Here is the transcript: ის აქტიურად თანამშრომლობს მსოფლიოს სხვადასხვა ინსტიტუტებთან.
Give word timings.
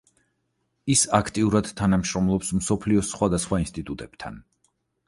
ის 0.93 1.03
აქტიურად 1.17 1.69
თანამშრომლობს 1.81 2.51
მსოფლიოს 2.63 3.13
სხვადასხვა 3.15 3.65
ინსტიტუტებთან. 3.67 4.43